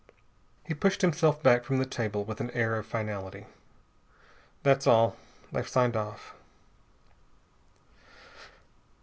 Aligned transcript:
He 0.65 0.73
pushed 0.73 1.03
himself 1.03 1.43
back 1.43 1.63
from 1.63 1.77
the 1.77 1.85
table 1.85 2.23
with 2.23 2.41
an 2.41 2.49
air 2.55 2.75
of 2.75 2.87
finality. 2.87 3.45
"That's 4.63 4.87
all. 4.87 5.15
They've 5.51 5.67
signed 5.69 5.95
off." 5.95 6.33